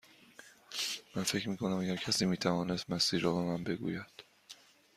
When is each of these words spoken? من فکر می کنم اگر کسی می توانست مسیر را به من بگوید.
من 1.15 1.23
فکر 1.23 1.49
می 1.49 1.57
کنم 1.57 1.77
اگر 1.79 1.95
کسی 1.95 2.25
می 2.25 2.37
توانست 2.37 2.89
مسیر 2.89 3.21
را 3.21 3.33
به 3.33 3.41
من 3.41 3.63
بگوید. 3.63 4.23